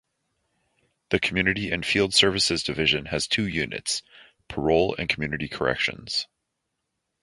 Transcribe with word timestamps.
The 1.11 1.19
community 1.19 1.69
and 1.69 1.85
field 1.85 2.15
services 2.15 2.63
division 2.63 3.05
has 3.05 3.27
two 3.27 3.45
units- 3.47 4.01
parole 4.49 4.95
and 4.97 5.07
community 5.07 5.47
corrections. 5.47 6.25